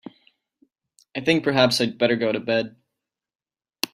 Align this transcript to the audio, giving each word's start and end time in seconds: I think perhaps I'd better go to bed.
I 1.15 1.21
think 1.21 1.43
perhaps 1.43 1.79
I'd 1.79 1.99
better 1.99 2.15
go 2.15 2.31
to 2.31 2.39
bed. 2.39 2.75